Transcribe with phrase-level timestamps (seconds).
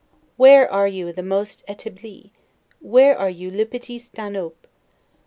[0.35, 2.31] Where are you the most 'etabli'?
[2.79, 4.65] Where are you 'le petit Stanhope?